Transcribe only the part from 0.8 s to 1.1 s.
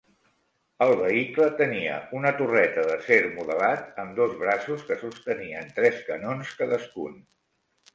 El